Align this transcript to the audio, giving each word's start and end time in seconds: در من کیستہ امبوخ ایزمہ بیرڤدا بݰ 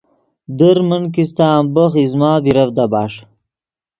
در 0.57 0.77
من 0.89 1.03
کیستہ 1.13 1.45
امبوخ 1.59 1.91
ایزمہ 2.01 2.31
بیرڤدا 2.43 2.85
بݰ 2.91 3.13